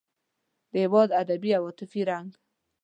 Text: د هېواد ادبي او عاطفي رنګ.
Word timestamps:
د 0.71 0.73
هېواد 0.83 1.09
ادبي 1.21 1.51
او 1.57 1.63
عاطفي 1.69 2.01
رنګ. 2.09 2.29